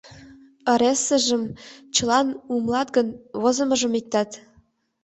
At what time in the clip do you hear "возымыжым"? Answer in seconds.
3.41-3.93